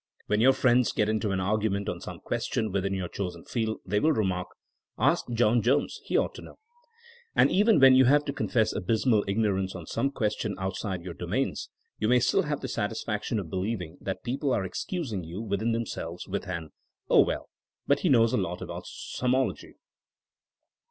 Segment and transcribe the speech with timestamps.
[0.25, 3.81] When your friends get into an argument on some ques tion within your chosen field
[3.85, 4.47] they will remark,
[4.97, 5.99] Ask John Jones.
[6.05, 6.57] He ought to know.*'
[7.35, 11.05] And even when you have to confess abysmal ignor ance on some question outside of
[11.05, 11.69] your domains,
[11.99, 16.27] you may still have the satisfaction of believing that people are excusing you within themselves
[16.27, 16.71] with an
[17.11, 17.49] 0h, well,
[17.85, 19.75] but he knows a lot about someology.